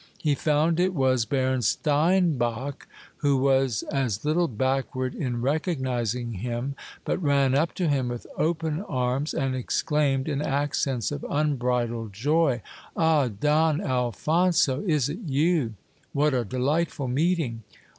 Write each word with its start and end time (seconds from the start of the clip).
He 0.17 0.33
found 0.33 0.79
it 0.79 0.95
was 0.95 1.25
Baron 1.25 1.61
Steinbach, 1.61 2.87
who 3.17 3.37
was 3.37 3.83
as 3.91 4.25
little 4.25 4.47
backward 4.47 5.13
in 5.13 5.43
re 5.43 5.59
cognizing 5.59 6.37
him, 6.37 6.73
but 7.05 7.21
ran 7.21 7.53
up 7.53 7.75
to 7.75 7.87
him 7.87 8.07
with 8.07 8.25
open 8.35 8.81
arms, 8.89 9.31
and 9.31 9.53
exclaimed, 9.55 10.27
in 10.27 10.41
accents 10.41 11.11
of 11.11 11.23
unbridled 11.29 12.13
joy— 12.13 12.63
Ah, 12.97 13.27
Don 13.27 13.79
Alphonso! 13.79 14.81
is 14.81 15.07
it 15.07 15.19
you? 15.27 15.75
What 16.13 16.33
a 16.33 16.45
delightful 16.45 17.07
meeting 17.07 17.61